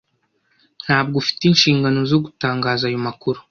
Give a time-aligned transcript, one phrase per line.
[0.85, 3.39] Ntabwo ufite inshingano zo gutangaza ayo makuru.